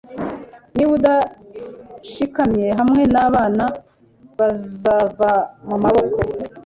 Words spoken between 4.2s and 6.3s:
bazava mumaboko